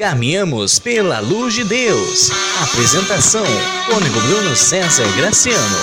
[0.00, 2.30] Caminhamos pela luz de Deus.
[2.62, 3.44] Apresentação:
[3.84, 5.76] Cônigo Bruno César Graciano.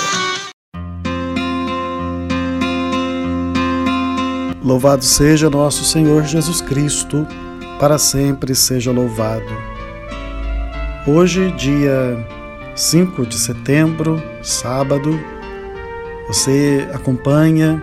[4.63, 7.27] Louvado seja nosso Senhor Jesus Cristo,
[7.79, 9.45] para sempre seja louvado.
[11.05, 12.17] Hoje, dia
[12.75, 15.11] 5 de setembro, sábado,
[16.27, 17.79] você acompanha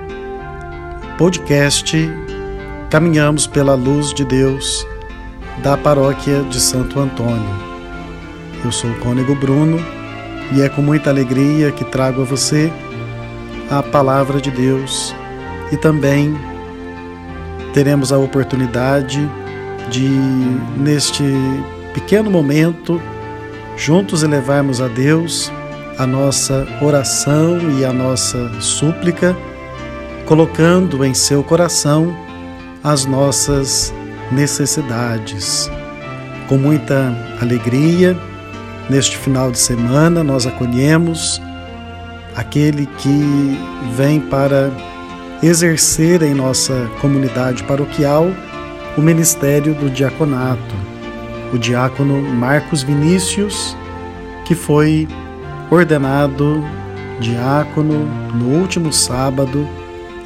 [1.00, 1.96] o podcast
[2.90, 4.84] Caminhamos pela Luz de Deus
[5.62, 7.48] da paróquia de Santo Antônio.
[8.64, 9.78] Eu sou o Cônego Bruno
[10.52, 12.72] e é com muita alegria que trago a você
[13.70, 15.14] a palavra de Deus
[15.72, 16.36] e também
[17.72, 19.28] teremos a oportunidade
[19.90, 20.08] de,
[20.76, 21.22] neste
[21.92, 23.00] pequeno momento,
[23.76, 25.50] juntos elevarmos a Deus
[25.98, 29.36] a nossa oração e a nossa súplica,
[30.26, 32.14] colocando em seu coração
[32.82, 33.94] as nossas
[34.34, 35.70] necessidades.
[36.48, 38.16] Com muita alegria,
[38.90, 41.40] neste final de semana, nós acolhemos
[42.36, 43.58] aquele que
[43.96, 44.70] vem para
[45.42, 48.30] exercer em nossa comunidade paroquial
[48.96, 50.74] o ministério do diaconato,
[51.52, 53.76] o diácono Marcos Vinícius,
[54.44, 55.08] que foi
[55.70, 56.62] ordenado
[57.20, 59.66] diácono no último sábado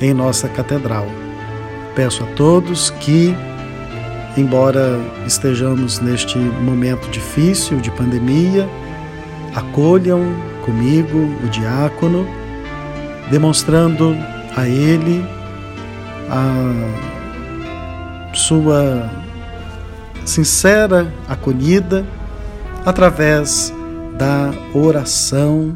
[0.01, 1.07] em nossa catedral.
[1.95, 3.35] Peço a todos que
[4.39, 8.69] embora estejamos neste momento difícil de pandemia,
[9.55, 12.27] acolham comigo o diácono,
[13.31, 14.17] demonstrando
[14.57, 15.25] a ele
[16.31, 16.55] a
[18.35, 19.11] sua
[20.25, 22.07] sincera acolhida
[22.85, 23.73] através
[24.17, 25.75] da oração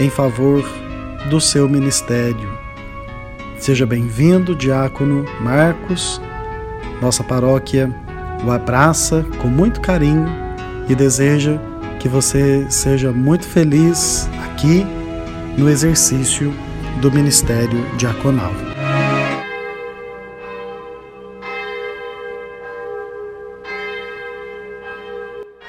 [0.00, 0.64] em favor
[1.30, 2.58] do seu ministério.
[3.58, 6.20] Seja bem-vindo, diácono Marcos
[7.00, 7.90] nossa paróquia
[8.44, 10.26] o abraça com muito carinho
[10.88, 11.58] e deseja
[11.98, 14.84] que você seja muito feliz aqui
[15.56, 16.52] no exercício
[17.00, 18.52] do ministério diaconal.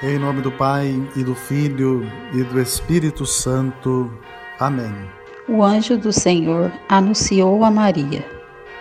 [0.04, 4.12] Em nome do Pai e do Filho e do Espírito Santo.
[4.60, 4.94] Amém.
[5.48, 8.35] O anjo do Senhor anunciou a Maria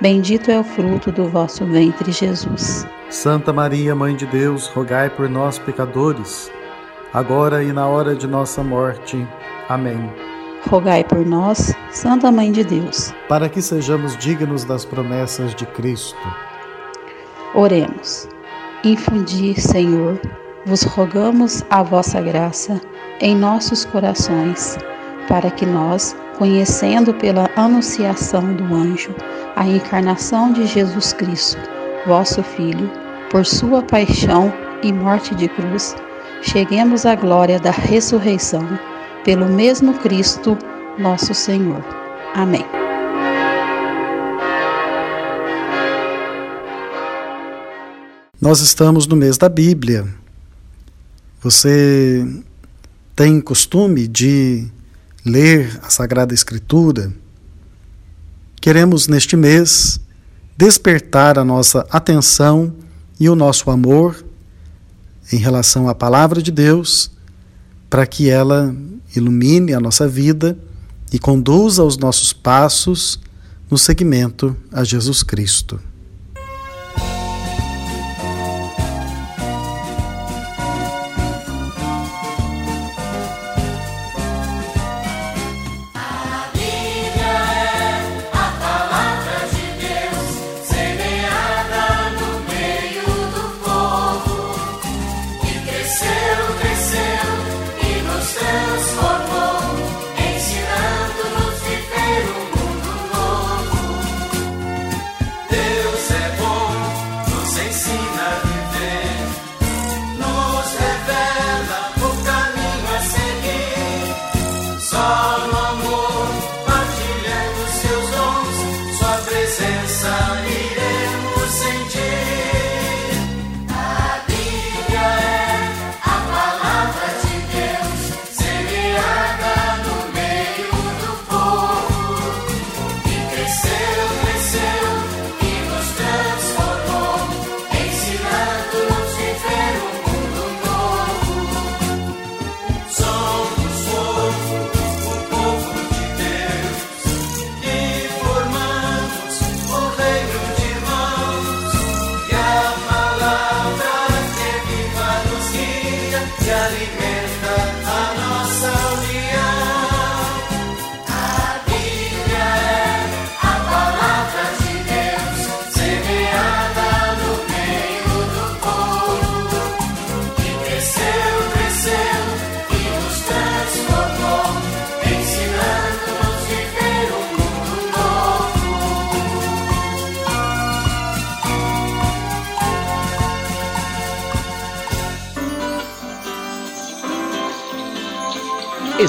[0.00, 2.86] Bendito é o fruto do vosso ventre, Jesus.
[3.10, 6.50] Santa Maria, Mãe de Deus, rogai por nós, pecadores,
[7.12, 9.28] agora e na hora de nossa morte.
[9.68, 10.10] Amém.
[10.70, 16.16] Rogai por nós, Santa Mãe de Deus, para que sejamos dignos das promessas de Cristo.
[17.54, 18.26] Oremos.
[18.82, 20.18] Infundi, Senhor,
[20.64, 22.80] vos rogamos a vossa graça
[23.20, 24.78] em nossos corações,
[25.28, 29.14] para que nós, conhecendo pela anunciação do anjo,
[29.60, 31.60] a encarnação de Jesus Cristo,
[32.06, 32.90] vosso Filho,
[33.30, 34.50] por sua paixão
[34.82, 35.94] e morte de cruz,
[36.40, 38.66] cheguemos à glória da ressurreição,
[39.22, 40.56] pelo mesmo Cristo,
[40.98, 41.84] nosso Senhor.
[42.34, 42.64] Amém.
[48.40, 50.08] Nós estamos no mês da Bíblia.
[51.42, 52.26] Você
[53.14, 54.66] tem costume de
[55.22, 57.12] ler a Sagrada Escritura?
[58.60, 59.98] Queremos neste mês
[60.54, 62.74] despertar a nossa atenção
[63.18, 64.22] e o nosso amor
[65.32, 67.10] em relação à palavra de Deus,
[67.88, 68.76] para que ela
[69.16, 70.58] ilumine a nossa vida
[71.10, 73.18] e conduza os nossos passos
[73.70, 75.80] no seguimento a Jesus Cristo.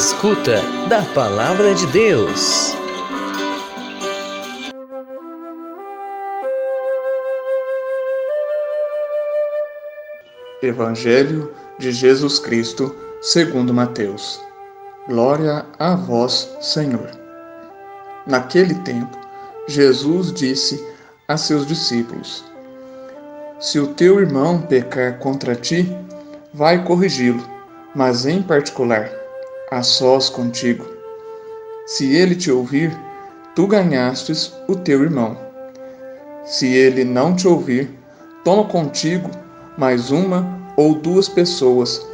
[0.03, 0.59] Escuta
[0.89, 2.73] da Palavra de Deus.
[10.63, 14.41] Evangelho de Jesus Cristo, segundo Mateus.
[15.07, 17.11] Glória a vós, Senhor.
[18.25, 19.15] Naquele tempo,
[19.67, 20.83] Jesus disse
[21.27, 22.43] a seus discípulos:
[23.59, 25.95] Se o teu irmão pecar contra ti,
[26.51, 27.47] vai corrigi-lo,
[27.93, 29.20] mas em particular,
[29.71, 30.85] a sós contigo.
[31.85, 32.91] Se ele te ouvir,
[33.55, 35.37] tu ganhastes o teu irmão.
[36.43, 37.89] Se ele não te ouvir,
[38.43, 39.31] toma contigo
[39.77, 42.05] mais uma ou duas pessoas,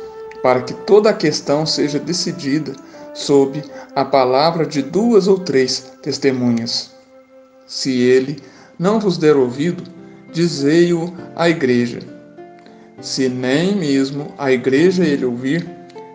[0.43, 2.73] para que toda a questão seja decidida
[3.15, 3.63] sob
[3.95, 6.91] a palavra de duas ou três testemunhas.
[7.65, 8.39] Se ele
[8.77, 9.83] não vos der ouvido,
[10.31, 12.01] dizei-o à igreja.
[13.01, 15.67] Se nem mesmo a igreja ele ouvir,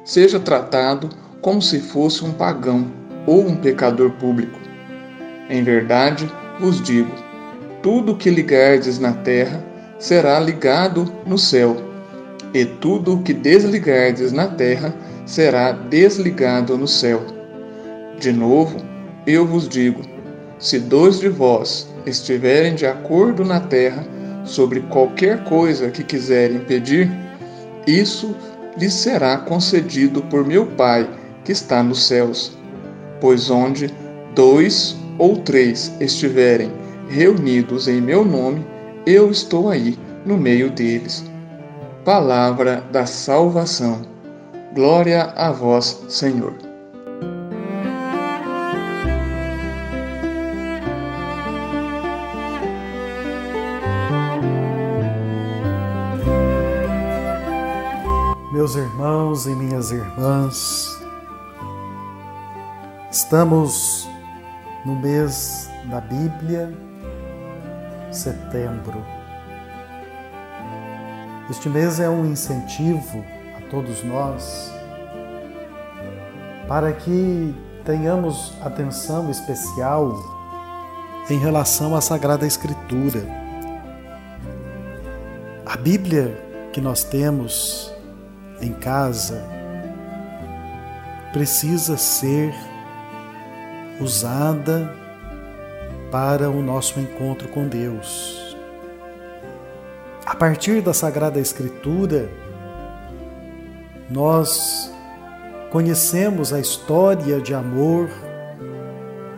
[0.04, 1.10] seja tratado
[1.42, 2.86] como se fosse um pagão
[3.26, 4.58] ou um pecador público.
[5.50, 7.12] Em verdade vos digo:
[7.82, 9.62] tudo que ligardes na terra
[9.98, 11.76] será ligado no céu,
[12.54, 14.94] e tudo que desligardes na terra
[15.26, 17.22] será desligado no céu.
[18.18, 18.76] De novo,
[19.26, 20.02] eu vos digo:
[20.58, 24.04] se dois de vós estiverem de acordo na terra
[24.44, 27.10] sobre qualquer coisa que quiserem pedir,
[27.86, 28.34] isso
[28.76, 31.08] lhes será concedido por meu Pai
[31.44, 32.56] que está nos céus.
[33.20, 33.88] Pois onde
[34.34, 36.72] dois ou três estiverem
[37.08, 38.64] reunidos em meu nome,
[39.06, 41.24] eu estou aí no meio deles.
[42.04, 44.02] Palavra da salvação.
[44.74, 46.54] Glória a vós, Senhor.
[58.52, 61.01] Meus irmãos e minhas irmãs,
[63.32, 64.06] estamos
[64.84, 66.70] no mês da Bíblia,
[68.10, 69.02] setembro.
[71.48, 73.24] Este mês é um incentivo
[73.56, 74.70] a todos nós
[76.68, 77.54] para que
[77.86, 80.12] tenhamos atenção especial
[81.30, 83.26] em relação à Sagrada Escritura.
[85.64, 86.36] A Bíblia
[86.70, 87.90] que nós temos
[88.60, 89.42] em casa
[91.32, 92.52] precisa ser
[94.02, 94.94] usada
[96.10, 98.56] para o nosso encontro com Deus.
[100.26, 102.28] A partir da Sagrada Escritura,
[104.10, 104.92] nós
[105.70, 108.10] conhecemos a história de amor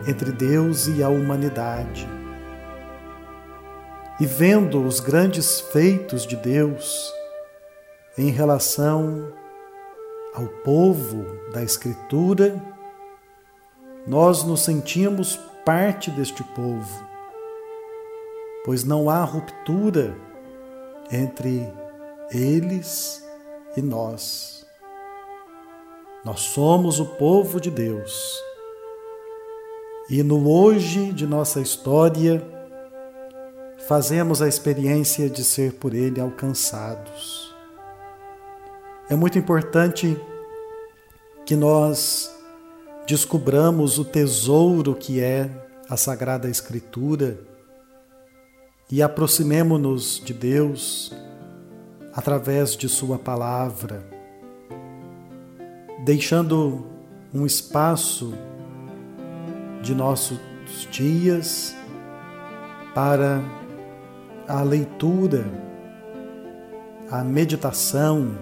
[0.07, 2.09] entre Deus e a humanidade.
[4.21, 7.13] E vendo os grandes feitos de Deus
[8.17, 9.33] em relação
[10.35, 12.74] ao povo da Escritura,
[14.07, 17.09] nós nos sentimos parte deste povo,
[18.65, 20.15] pois não há ruptura
[21.11, 21.67] entre
[22.31, 23.25] eles
[23.77, 24.67] e nós.
[26.25, 28.43] Nós somos o povo de Deus.
[30.09, 32.43] E no hoje de nossa história,
[33.87, 37.55] fazemos a experiência de ser por Ele alcançados.
[39.09, 40.19] É muito importante
[41.45, 42.34] que nós
[43.07, 45.51] descubramos o tesouro que é
[45.89, 47.39] a Sagrada Escritura
[48.91, 51.13] e aproximemo-nos de Deus
[52.15, 54.07] através de Sua palavra,
[56.05, 56.87] deixando
[57.33, 58.33] um espaço
[59.83, 60.39] de nossos
[60.91, 61.77] dias
[62.95, 63.43] para
[64.49, 65.45] a leitura,
[67.11, 68.39] a meditação,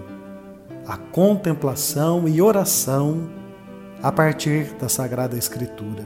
[0.86, 3.41] a contemplação e oração
[4.02, 6.04] a partir da Sagrada Escritura.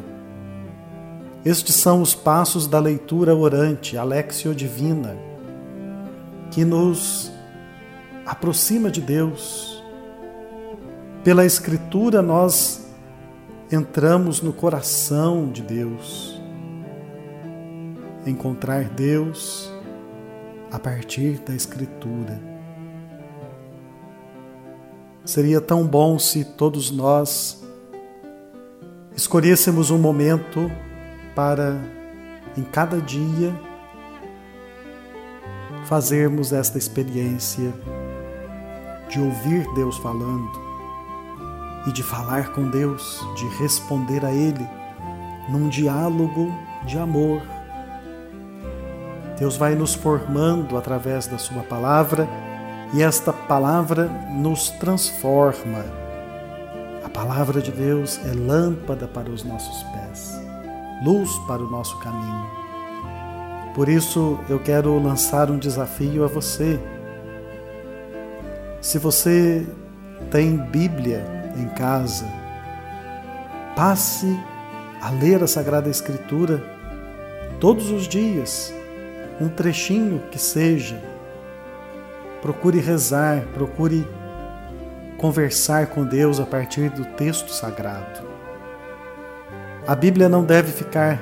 [1.43, 5.17] Estes são os passos da leitura orante, Alexio Divina,
[6.51, 7.33] que nos
[8.27, 9.83] aproxima de Deus.
[11.25, 12.87] Pela Escritura nós
[13.73, 16.39] entramos no coração de Deus.
[18.27, 19.73] Encontrar Deus
[20.71, 22.39] a partir da Escritura.
[25.25, 27.66] Seria tão bom se todos nós
[29.17, 30.71] escolhêssemos um momento
[31.35, 31.81] para,
[32.57, 33.53] em cada dia,
[35.87, 37.73] fazermos esta experiência
[39.09, 40.51] de ouvir Deus falando
[41.87, 44.69] e de falar com Deus, de responder a Ele
[45.49, 46.53] num diálogo
[46.85, 47.41] de amor.
[49.39, 52.29] Deus vai nos formando através da Sua palavra
[52.93, 56.06] e esta palavra nos transforma
[57.17, 60.39] palavra de Deus é lâmpada para os nossos pés,
[61.03, 62.47] luz para o nosso caminho.
[63.75, 66.79] Por isso eu quero lançar um desafio a você.
[68.83, 69.67] Se você
[70.31, 71.25] tem Bíblia
[71.57, 72.27] em casa,
[73.75, 74.39] passe
[75.01, 76.63] a ler a Sagrada Escritura
[77.59, 78.75] todos os dias,
[79.41, 81.03] um trechinho que seja.
[82.43, 84.07] Procure rezar, procure
[85.19, 88.27] conversar com Deus a partir do texto sagrado.
[89.87, 91.21] A Bíblia não deve ficar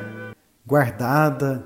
[0.66, 1.62] guardada,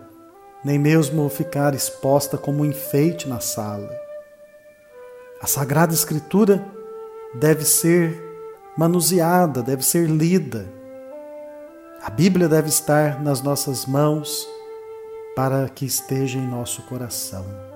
[0.64, 3.88] nem mesmo ficar exposta como um enfeite na sala.
[5.40, 6.64] A Sagrada Escritura
[7.34, 8.20] deve ser
[8.76, 10.66] manuseada, deve ser lida.
[12.02, 14.46] A Bíblia deve estar nas nossas mãos
[15.36, 17.67] para que esteja em nosso coração.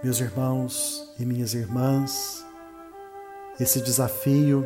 [0.00, 2.46] Meus irmãos e minhas irmãs,
[3.58, 4.64] esse desafio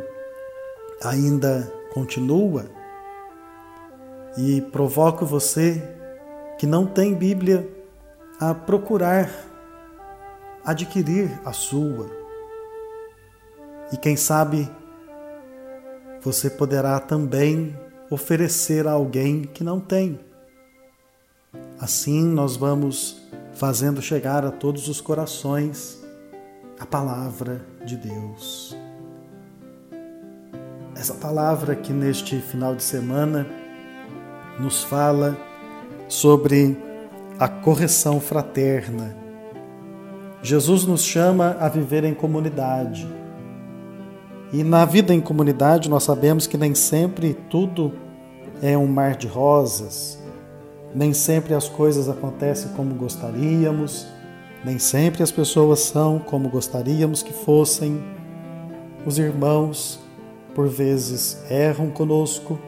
[1.03, 2.67] ainda continua
[4.37, 5.83] e provoco você
[6.59, 7.67] que não tem Bíblia
[8.39, 9.31] a procurar
[10.63, 12.11] adquirir a sua.
[13.91, 14.71] E quem sabe
[16.21, 17.75] você poderá também
[18.11, 20.21] oferecer a alguém que não tem.
[21.81, 23.22] Assim nós vamos
[23.55, 26.03] fazendo chegar a todos os corações
[26.79, 28.77] a palavra de Deus.
[30.97, 33.47] Essa palavra que neste final de semana
[34.59, 35.37] nos fala
[36.09, 36.77] sobre
[37.39, 39.17] a correção fraterna.
[40.43, 43.09] Jesus nos chama a viver em comunidade.
[44.53, 47.93] E na vida em comunidade nós sabemos que nem sempre tudo
[48.61, 50.22] é um mar de rosas,
[50.95, 54.07] nem sempre as coisas acontecem como gostaríamos,
[54.65, 58.03] nem sempre as pessoas são como gostaríamos que fossem.
[59.07, 59.99] Os irmãos,
[60.55, 62.59] por vezes, erram conosco,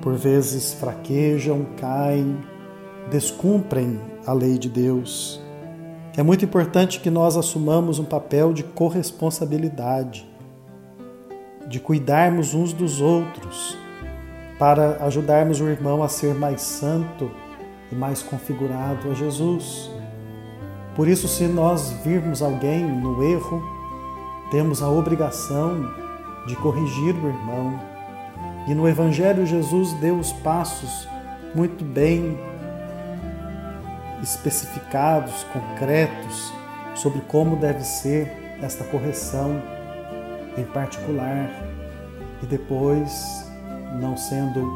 [0.00, 2.38] por vezes fraquejam, caem,
[3.10, 5.40] descumprem a lei de Deus.
[6.16, 10.28] É muito importante que nós assumamos um papel de corresponsabilidade,
[11.68, 13.76] de cuidarmos uns dos outros,
[14.58, 17.30] para ajudarmos o irmão a ser mais santo
[17.90, 19.90] e mais configurado a Jesus.
[20.94, 23.62] Por isso, se nós virmos alguém no erro,
[24.50, 25.88] temos a obrigação
[26.46, 27.80] de corrigir o irmão.
[28.66, 31.08] E no Evangelho, Jesus deu os passos
[31.54, 32.38] muito bem
[34.22, 36.52] especificados, concretos,
[36.94, 39.62] sobre como deve ser esta correção
[40.58, 41.50] em particular.
[42.42, 43.50] E depois,
[44.00, 44.68] não sendo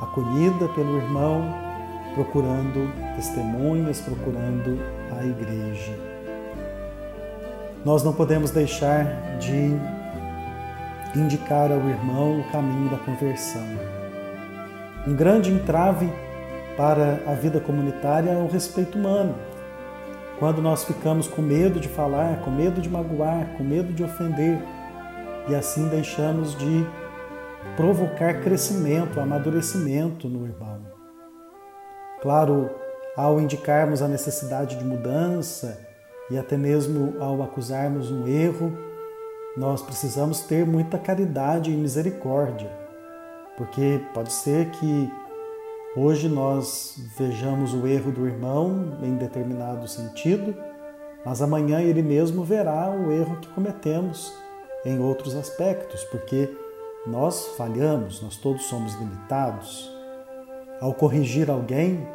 [0.00, 1.65] acolhida pelo irmão,
[2.16, 4.80] procurando testemunhas, procurando
[5.20, 5.92] a igreja.
[7.84, 9.04] Nós não podemos deixar
[9.38, 9.76] de
[11.14, 13.62] indicar ao irmão o caminho da conversão.
[15.06, 16.10] Um grande entrave
[16.74, 19.34] para a vida comunitária é o respeito humano.
[20.38, 24.58] Quando nós ficamos com medo de falar, com medo de magoar, com medo de ofender,
[25.48, 26.86] e assim deixamos de
[27.76, 30.75] provocar crescimento, amadurecimento no irmão.
[32.26, 32.68] Claro,
[33.16, 35.78] ao indicarmos a necessidade de mudança
[36.28, 38.76] e até mesmo ao acusarmos um erro,
[39.56, 42.68] nós precisamos ter muita caridade e misericórdia,
[43.56, 45.08] porque pode ser que
[45.96, 50.52] hoje nós vejamos o erro do irmão em determinado sentido,
[51.24, 54.34] mas amanhã ele mesmo verá o erro que cometemos
[54.84, 56.52] em outros aspectos, porque
[57.06, 59.94] nós falhamos, nós todos somos limitados.
[60.78, 62.06] Ao corrigir alguém,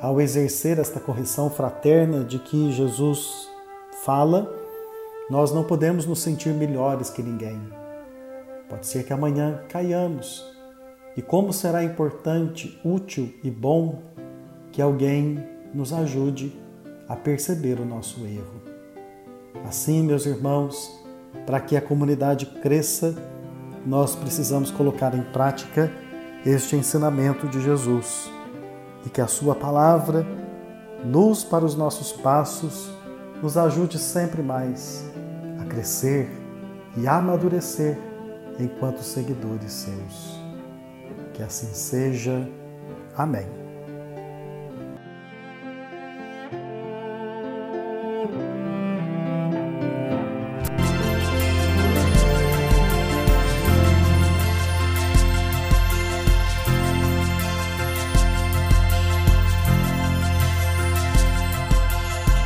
[0.00, 3.48] ao exercer esta correção fraterna de que Jesus
[4.04, 4.52] fala,
[5.30, 7.60] nós não podemos nos sentir melhores que ninguém.
[8.68, 10.44] Pode ser que amanhã caiamos.
[11.16, 14.02] E como será importante, útil e bom
[14.72, 16.52] que alguém nos ajude
[17.08, 18.62] a perceber o nosso erro.
[19.66, 20.90] Assim, meus irmãos,
[21.46, 23.14] para que a comunidade cresça,
[23.86, 25.90] nós precisamos colocar em prática
[26.44, 28.33] este ensinamento de Jesus
[29.04, 30.26] e que a Sua palavra,
[31.04, 32.90] luz para os nossos passos,
[33.42, 35.04] nos ajude sempre mais
[35.60, 36.30] a crescer
[36.96, 37.98] e a amadurecer
[38.58, 40.40] enquanto seguidores seus.
[41.32, 42.48] Que assim seja.
[43.16, 43.63] Amém.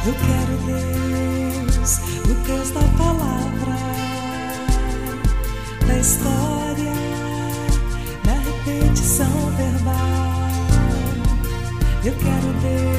[0.08, 3.76] Eu quero, Deus, o Deus da palavra,
[6.00, 6.94] história
[8.24, 10.48] da repetição verbal.
[12.02, 12.97] Eu quero Deus,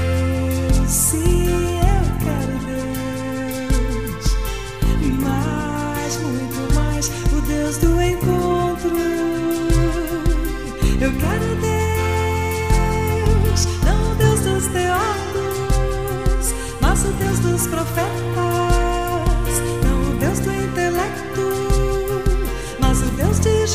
[17.59, 18.59] o Deus dos profetas.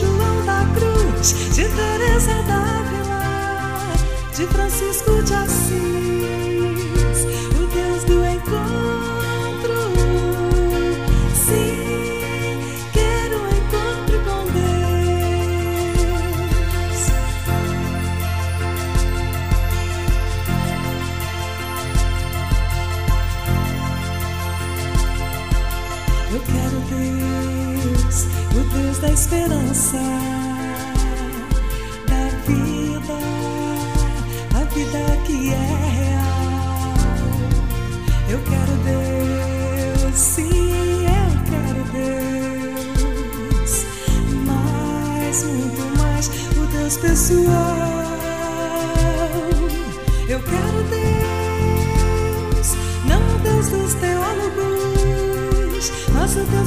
[0.00, 3.92] João da Cruz, de Teresa d'Ávila,
[4.34, 5.93] de Francisco de Assis,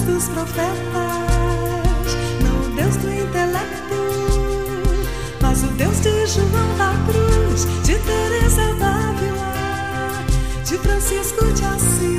[0.08, 1.28] mas o Deus dos profetas.
[6.28, 10.24] João da Cruz, de Teresa d'Ávila,
[10.66, 12.17] de Francisco de Assis,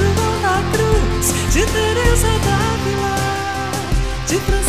[0.00, 3.16] João da Cruz, de Teresa d'Ávila,
[4.28, 4.59] de Francisco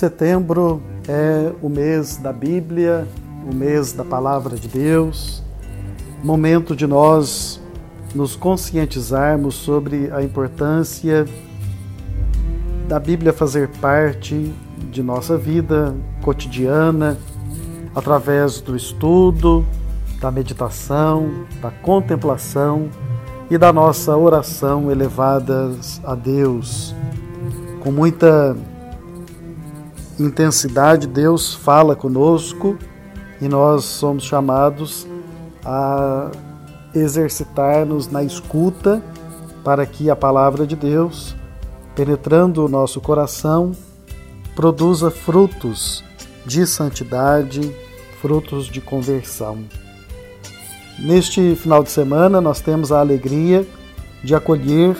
[0.00, 3.06] Setembro é o mês da Bíblia,
[3.46, 5.42] o mês da Palavra de Deus,
[6.24, 7.60] momento de nós
[8.14, 11.26] nos conscientizarmos sobre a importância
[12.88, 14.50] da Bíblia fazer parte
[14.90, 17.18] de nossa vida cotidiana,
[17.94, 19.66] através do estudo,
[20.18, 22.88] da meditação, da contemplação
[23.50, 26.94] e da nossa oração elevadas a Deus.
[27.80, 28.56] Com muita
[30.22, 32.76] intensidade, Deus fala conosco
[33.40, 35.06] e nós somos chamados
[35.64, 36.30] a
[36.94, 39.02] exercitar-nos na escuta
[39.64, 41.34] para que a palavra de Deus,
[41.94, 43.72] penetrando o nosso coração,
[44.54, 46.04] produza frutos
[46.44, 47.74] de santidade,
[48.20, 49.64] frutos de conversão.
[50.98, 53.66] Neste final de semana, nós temos a alegria
[54.22, 54.96] de acolher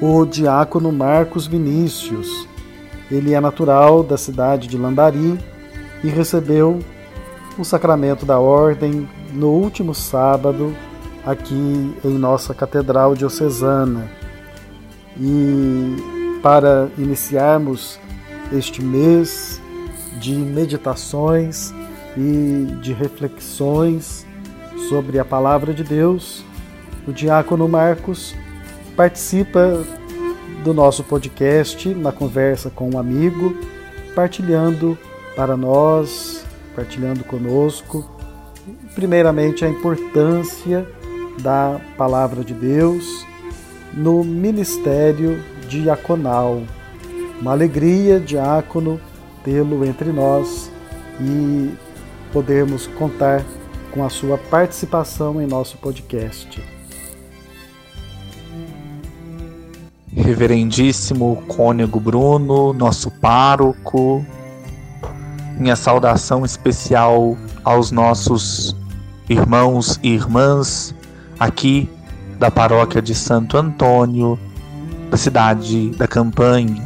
[0.00, 2.45] o diácono Marcos Vinícius.
[3.10, 5.38] Ele é natural da cidade de Lambari
[6.02, 6.80] e recebeu
[7.58, 10.74] o sacramento da ordem no último sábado
[11.24, 14.08] aqui em nossa Catedral Diocesana.
[15.18, 15.96] E
[16.42, 17.98] para iniciarmos
[18.52, 19.60] este mês
[20.20, 21.72] de meditações
[22.16, 24.26] e de reflexões
[24.88, 26.44] sobre a palavra de Deus,
[27.06, 28.34] o diácono Marcos
[28.96, 29.84] participa
[30.66, 33.56] do nosso podcast na conversa com um amigo,
[34.16, 34.98] partilhando
[35.36, 38.04] para nós, partilhando conosco,
[38.92, 40.84] primeiramente a importância
[41.40, 43.24] da palavra de Deus
[43.94, 46.60] no ministério diaconal.
[47.40, 49.00] Uma alegria, diácono,
[49.44, 50.68] tê-lo entre nós
[51.20, 51.74] e
[52.32, 53.44] podermos contar
[53.92, 56.60] com a sua participação em nosso podcast.
[60.16, 64.24] Reverendíssimo Cônego Bruno, nosso pároco,
[65.58, 68.74] minha saudação especial aos nossos
[69.28, 70.94] irmãos e irmãs
[71.38, 71.88] aqui
[72.38, 74.38] da paróquia de Santo Antônio,
[75.10, 76.82] da cidade da Campanha.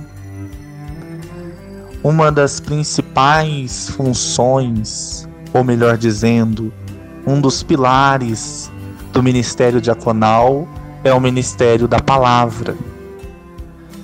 [2.03, 6.73] Uma das principais funções, ou melhor dizendo,
[7.25, 8.73] um dos pilares
[9.13, 10.67] do ministério diaconal
[11.05, 12.77] é o ministério da palavra.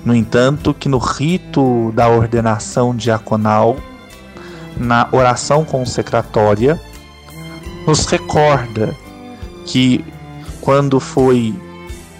[0.06, 3.76] No entanto, que no rito da ordenação diaconal,
[4.76, 6.80] na oração consecratória,
[7.84, 8.94] nos recorda
[9.64, 10.04] que
[10.60, 11.52] quando foi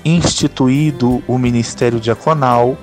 [0.05, 2.77] instituído o ministério diaconal,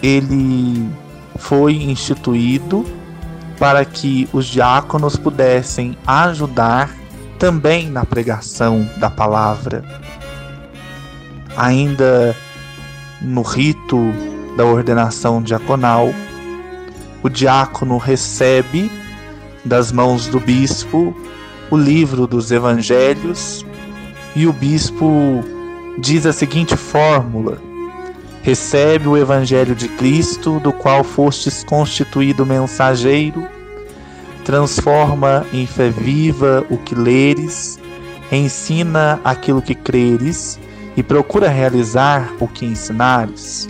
[0.00, 0.88] ele
[1.36, 2.86] foi instituído
[3.58, 6.94] para que os diáconos pudessem ajudar
[7.36, 9.82] também na pregação da palavra.
[11.56, 12.36] Ainda
[13.20, 14.12] no rito
[14.56, 16.12] da ordenação diaconal,
[17.22, 18.90] o diácono recebe
[19.64, 21.14] das mãos do bispo
[21.70, 23.64] o livro dos evangelhos
[24.34, 25.44] e o bispo
[25.98, 27.58] diz a seguinte fórmula:
[28.42, 33.46] Recebe o Evangelho de Cristo, do qual fostes constituído mensageiro,
[34.44, 37.78] transforma em fé viva o que leres,
[38.30, 40.58] ensina aquilo que creres
[40.98, 43.68] e procura realizar o que ensinares.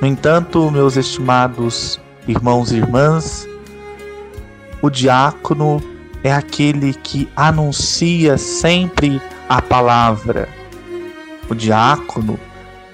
[0.00, 3.44] No entanto, meus estimados irmãos e irmãs,
[4.80, 5.82] o diácono
[6.22, 10.48] é aquele que anuncia sempre a palavra.
[11.48, 12.38] O diácono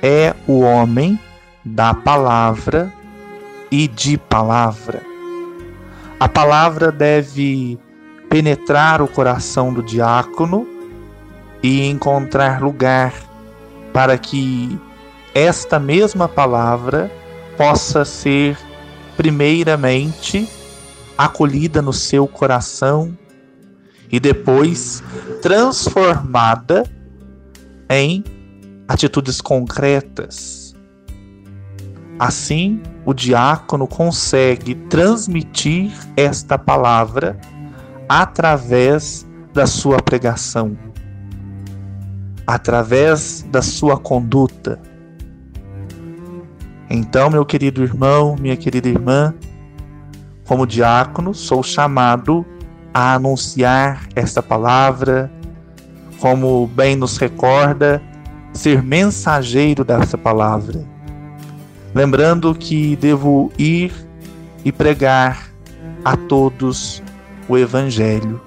[0.02, 1.20] é o homem
[1.62, 2.90] da palavra
[3.70, 5.02] e de palavra.
[6.18, 7.78] A palavra deve
[8.30, 10.75] penetrar o coração do diácono
[11.66, 13.12] e encontrar lugar
[13.92, 14.78] para que
[15.34, 17.10] esta mesma palavra
[17.56, 18.56] possa ser
[19.16, 20.48] primeiramente
[21.18, 23.18] acolhida no seu coração
[24.12, 25.02] e depois
[25.42, 26.84] transformada
[27.90, 28.22] em
[28.86, 30.72] atitudes concretas.
[32.16, 37.36] Assim, o diácono consegue transmitir esta palavra
[38.08, 40.76] através da sua pregação,
[42.46, 44.80] através da sua conduta.
[46.88, 49.34] Então, meu querido irmão, minha querida irmã,
[50.46, 52.46] como diácono, sou chamado
[52.94, 55.30] a anunciar esta palavra,
[56.20, 58.00] como bem nos recorda,
[58.52, 60.84] ser mensageiro dessa palavra.
[61.94, 63.92] Lembrando que devo ir
[64.64, 65.50] e pregar
[66.04, 67.02] a todos
[67.48, 68.40] o Evangelho.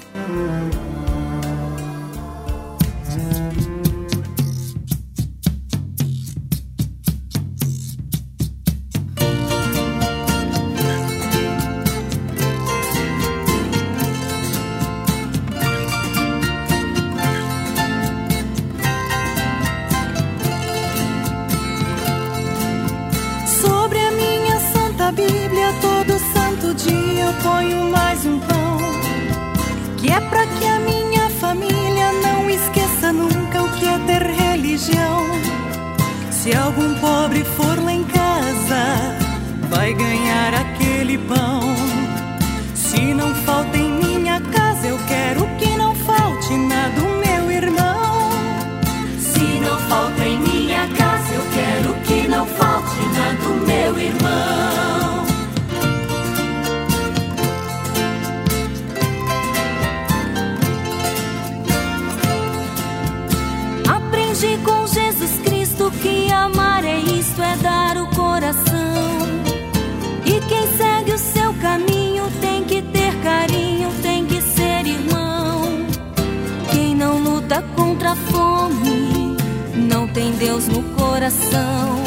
[80.60, 82.04] Deus no coração.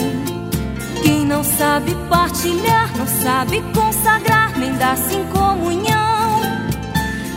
[1.02, 6.42] Quem não sabe partilhar, não sabe consagrar, nem dar-se em comunhão.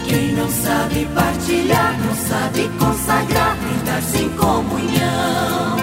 [0.05, 5.77] Quem não sabe partilhar, não sabe consagrar, nem dar-se em comunhão.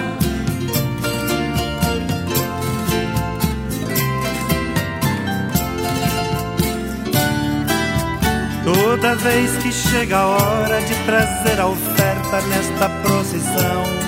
[8.63, 14.02] Toda vez que chega a hora de trazer a oferta nesta procissão,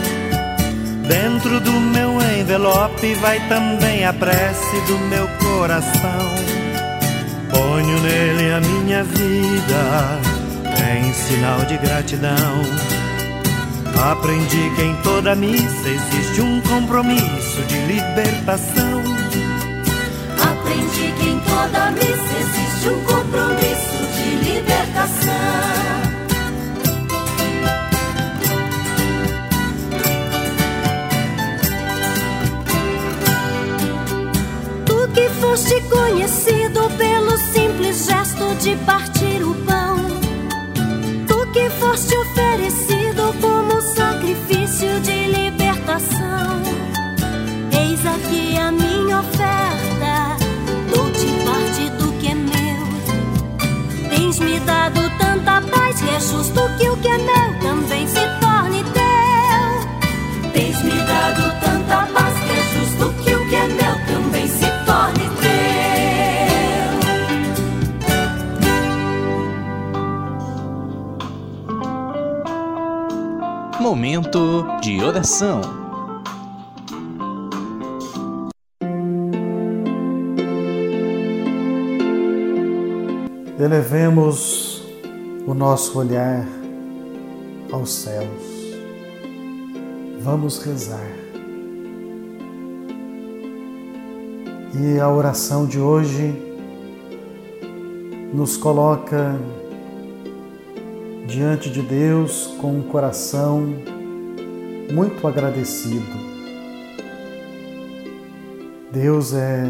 [1.08, 6.36] dentro do meu envelope vai também a prece do meu coração.
[7.50, 10.20] Ponho nele a minha vida
[10.94, 12.62] em sinal de gratidão.
[14.12, 19.02] Aprendi que em toda missa existe um compromisso de libertação.
[20.42, 26.05] Aprendi que em toda missa existe um compromisso de libertação.
[35.16, 39.96] Que foste conhecido pelo simples gesto de partir o pão.
[41.26, 46.62] Tu que foste oferecido como sacrifício de libertação.
[47.72, 50.36] Eis aqui a minha oferta.
[50.94, 54.10] Dou-te parte do que é meu.
[54.10, 58.20] Tens me dado tanta paz que é justo que o que é meu também se
[58.42, 58.55] torne
[73.80, 75.62] Momento de oração.
[83.60, 84.82] Elevemos
[85.46, 86.48] o nosso olhar
[87.72, 88.28] aos céus.
[90.22, 91.12] Vamos rezar.
[94.74, 96.34] E a oração de hoje
[98.34, 99.36] nos coloca
[101.36, 103.62] diante de Deus com um coração
[104.94, 106.16] muito agradecido.
[108.90, 109.70] Deus é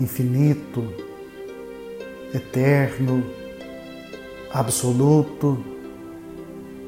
[0.00, 0.82] infinito,
[2.34, 3.22] eterno,
[4.52, 5.64] absoluto,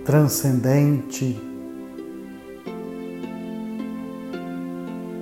[0.05, 1.41] transcendente.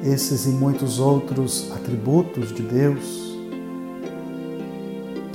[0.03, 3.32] Esses e muitos outros atributos de Deus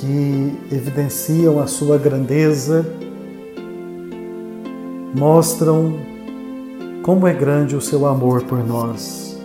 [0.08, 2.86] que evidenciam a sua grandeza,
[5.14, 6.00] mostram
[7.04, 9.38] como é grande o seu amor por nós.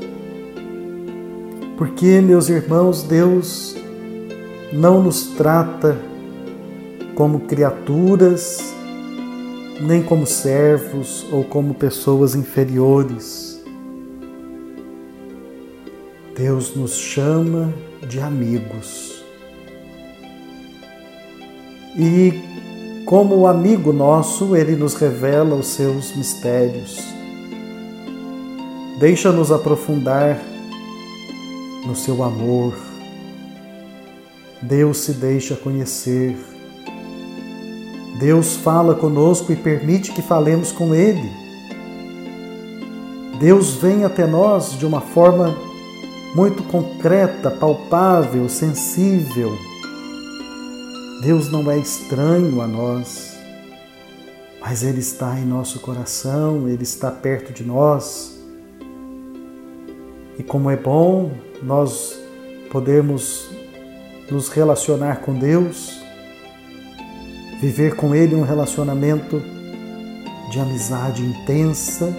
[1.76, 3.74] Porque, meus irmãos, Deus
[4.72, 5.98] não nos trata
[7.16, 8.72] como criaturas,
[9.80, 13.60] nem como servos ou como pessoas inferiores.
[16.36, 17.72] Deus nos chama
[18.08, 19.11] de amigos.
[21.96, 22.40] E,
[23.04, 26.98] como amigo nosso, Ele nos revela os seus mistérios.
[28.98, 30.40] Deixa-nos aprofundar
[31.84, 32.74] no seu amor.
[34.62, 36.36] Deus se deixa conhecer.
[38.18, 41.30] Deus fala conosco e permite que falemos com Ele.
[43.40, 45.52] Deus vem até nós de uma forma
[46.34, 49.71] muito concreta, palpável, sensível.
[51.22, 53.38] Deus não é estranho a nós,
[54.60, 58.36] mas Ele está em nosso coração, Ele está perto de nós.
[60.36, 61.30] E como é bom
[61.62, 62.18] nós
[62.72, 63.48] podermos
[64.28, 66.02] nos relacionar com Deus,
[67.60, 69.40] viver com Ele um relacionamento
[70.50, 72.12] de amizade intensa,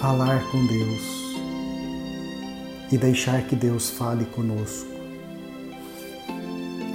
[0.00, 1.02] falar com Deus
[2.90, 4.95] e deixar que Deus fale conosco.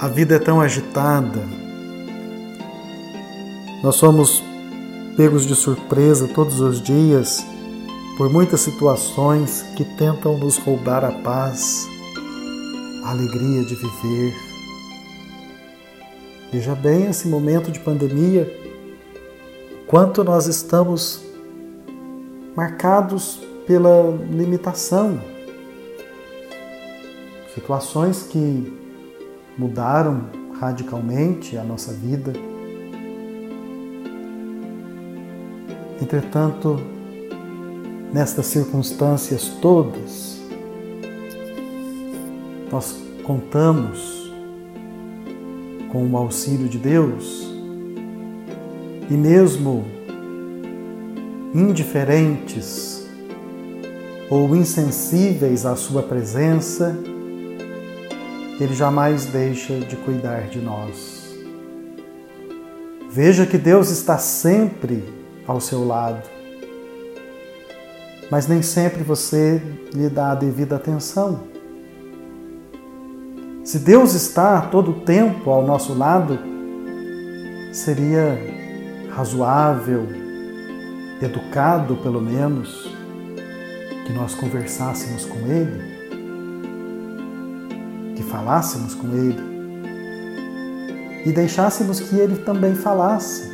[0.02, 1.38] A vida é tão agitada,
[3.84, 4.42] nós somos
[5.16, 7.46] pegos de surpresa todos os dias
[8.18, 11.86] por muitas situações que tentam nos roubar a paz,
[13.04, 14.34] a alegria de viver.
[16.50, 18.52] Veja bem esse momento de pandemia,
[19.86, 21.22] quanto nós estamos
[22.56, 23.38] marcados
[23.68, 25.20] pela limitação.
[27.54, 28.81] Situações que
[29.58, 30.26] mudaram
[30.58, 32.32] radicalmente a nossa vida.
[36.00, 36.80] Entretanto,
[38.12, 40.40] nestas circunstâncias todas,
[42.70, 44.32] nós contamos
[45.90, 47.52] com o auxílio de Deus
[49.10, 49.84] e mesmo
[51.54, 53.06] indiferentes
[54.30, 56.98] ou insensíveis à Sua presença,
[58.62, 61.34] Ele jamais deixa de cuidar de nós.
[63.10, 65.02] Veja que Deus está sempre
[65.48, 66.22] ao seu lado,
[68.30, 69.60] mas nem sempre você
[69.92, 71.40] lhe dá a devida atenção.
[73.64, 76.38] Se Deus está todo tempo ao nosso lado,
[77.72, 78.38] seria
[79.10, 80.06] razoável,
[81.20, 82.94] educado pelo menos,
[84.06, 85.91] que nós conversássemos com Ele,
[88.32, 89.52] falássemos com Ele
[91.24, 93.52] e deixássemos que Ele também falasse.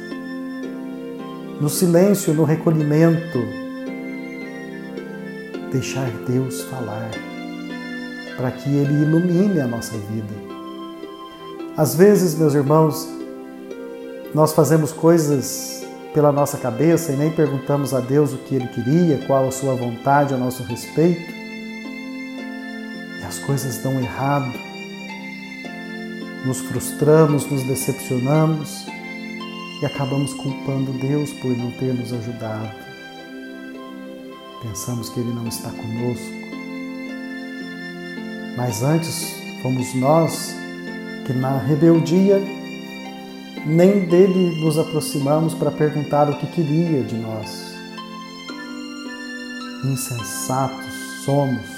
[1.61, 3.39] No silêncio, no recolhimento,
[5.73, 7.11] deixar Deus falar,
[8.37, 10.35] para que Ele ilumine a nossa vida.
[11.77, 13.09] Às vezes, meus irmãos,
[14.33, 19.19] nós fazemos coisas pela nossa cabeça e nem perguntamos a Deus o que Ele queria,
[19.27, 21.33] qual a Sua vontade a nosso respeito,
[23.21, 24.68] e as coisas dão errado.
[26.47, 28.87] Nos frustramos, nos decepcionamos
[29.81, 32.71] e acabamos culpando Deus por não ter nos ajudado.
[34.63, 36.39] Pensamos que Ele não está conosco.
[38.57, 40.55] Mas antes fomos nós
[41.27, 42.41] que, na rebeldia,
[43.67, 47.75] nem dele nos aproximamos para perguntar o que queria de nós.
[49.85, 50.87] Insensatos
[51.25, 51.78] somos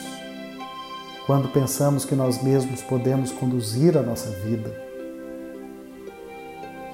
[1.31, 4.69] quando pensamos que nós mesmos podemos conduzir a nossa vida.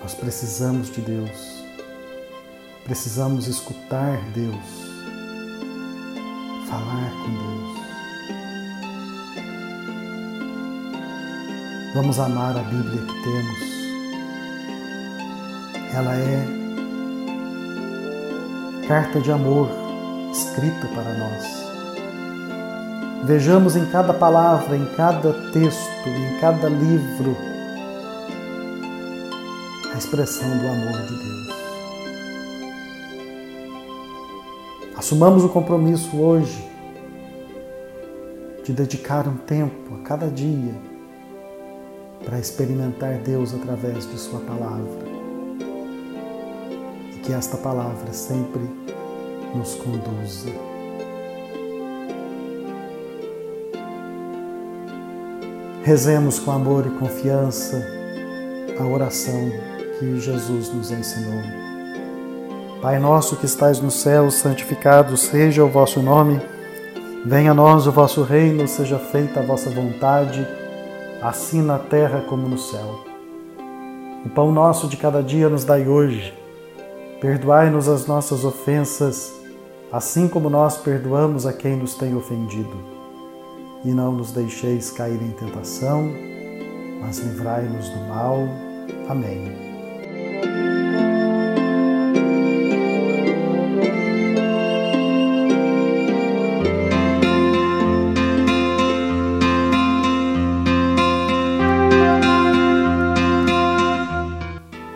[0.02, 1.64] Nós precisamos de Deus,
[2.84, 4.54] precisamos escutar Deus,
[6.68, 7.78] falar com Deus.
[11.94, 13.76] Vamos amar a Bíblia que temos
[15.94, 16.46] ela é
[18.86, 19.70] carta de amor
[20.30, 21.65] escrita para nós.
[23.26, 27.36] Vejamos em cada palavra, em cada texto, em cada livro,
[29.92, 31.56] a expressão do amor de Deus.
[34.96, 36.70] Assumamos o compromisso hoje
[38.64, 40.74] de dedicar um tempo a cada dia
[42.24, 45.04] para experimentar Deus através de Sua palavra
[47.24, 48.62] que esta palavra sempre
[49.52, 50.65] nos conduza.
[55.86, 57.80] Rezemos com amor e confiança
[58.76, 59.52] a oração
[60.00, 61.40] que Jesus nos ensinou.
[62.82, 66.42] Pai nosso que estais no céu, santificado seja o vosso nome.
[67.24, 70.44] Venha a nós o vosso reino, seja feita a vossa vontade,
[71.22, 73.04] assim na terra como no céu.
[74.24, 76.34] O pão nosso de cada dia nos dai hoje
[77.20, 79.32] Perdoai-nos as nossas ofensas,
[79.92, 82.95] assim como nós perdoamos a quem nos tem ofendido.
[83.84, 86.12] E não nos deixeis cair em tentação,
[87.00, 88.48] mas livrai-nos do mal.
[89.08, 89.66] Amém.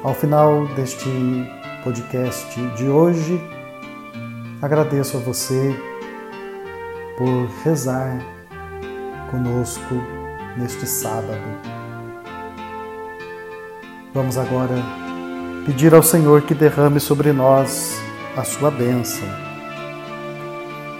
[0.02, 1.08] Ao final deste
[1.84, 3.40] podcast de hoje.
[4.60, 5.74] Agradeço a você
[7.16, 8.39] por rezar
[9.30, 9.94] conosco
[10.56, 11.40] neste sábado.
[14.12, 14.74] Vamos agora
[15.64, 18.00] pedir ao Senhor que derrame sobre nós
[18.36, 19.28] a sua bênção.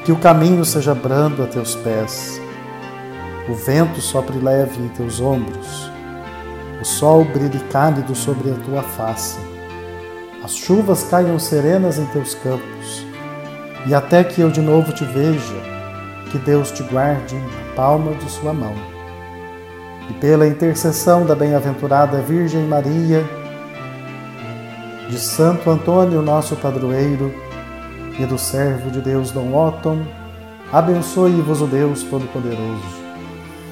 [0.04, 2.40] Que o caminho seja brando a teus pés,
[3.48, 5.90] o vento sopre leve em teus ombros,
[6.80, 9.50] o sol brilhe cálido sobre a tua face
[10.42, 13.06] as chuvas caiam serenas em teus campos,
[13.86, 15.54] e até que eu de novo te veja,
[16.30, 18.74] que Deus te guarde na palma de sua mão.
[20.08, 23.24] E pela intercessão da bem-aventurada Virgem Maria,
[25.08, 27.34] de Santo Antônio, nosso padroeiro,
[28.18, 30.04] e do servo de Deus Dom Otton,
[30.72, 33.00] abençoe-vos o Deus Todo-Poderoso,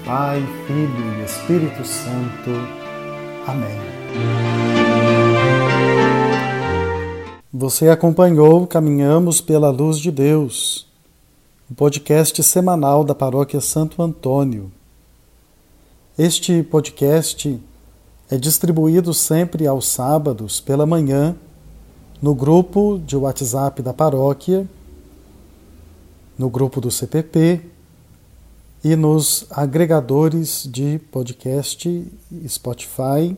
[0.04, 2.50] Pai, Filho e Espírito Santo.
[3.46, 3.78] Amém.
[7.52, 10.87] Você acompanhou Caminhamos pela Luz de Deus,
[11.70, 14.72] o podcast semanal da Paróquia Santo Antônio.
[16.16, 17.60] Este podcast
[18.30, 21.36] é distribuído sempre aos sábados pela manhã
[22.22, 24.66] no grupo de WhatsApp da paróquia,
[26.38, 27.60] no grupo do CPP
[28.82, 32.10] e nos agregadores de podcast
[32.48, 33.36] Spotify,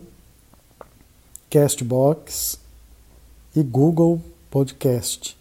[1.50, 2.60] Castbox
[3.56, 5.39] e Google Podcast.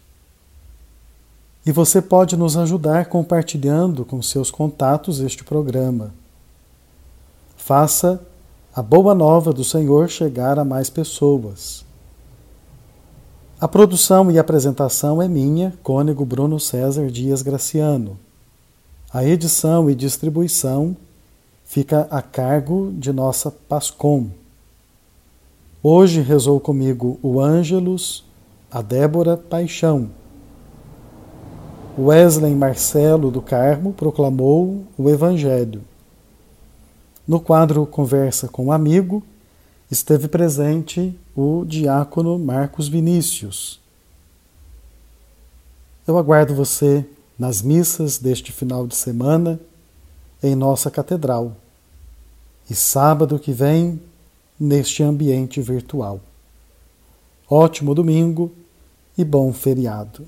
[1.64, 6.14] E você pode nos ajudar compartilhando com seus contatos este programa.
[7.56, 8.20] Faça
[8.74, 11.84] a boa nova do Senhor chegar a mais pessoas.
[13.60, 18.18] A produção e apresentação é minha, Cônego Bruno César Dias Graciano.
[19.12, 20.96] A edição e distribuição
[21.64, 24.30] fica a cargo de nossa Pascom.
[25.82, 28.24] Hoje rezou comigo o Ângelus,
[28.70, 30.10] a Débora Paixão.
[32.00, 35.82] Wesley Marcelo do Carmo proclamou o Evangelho.
[37.28, 39.22] No quadro Conversa com um Amigo,
[39.90, 43.78] esteve presente o diácono Marcos Vinícius.
[46.06, 47.04] Eu aguardo você
[47.38, 49.60] nas missas deste final de semana
[50.42, 51.54] em nossa catedral
[52.68, 54.00] e sábado que vem
[54.58, 56.18] neste ambiente virtual.
[57.48, 58.50] Ótimo domingo
[59.18, 60.26] e bom feriado.